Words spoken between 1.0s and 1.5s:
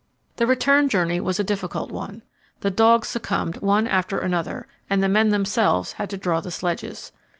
was a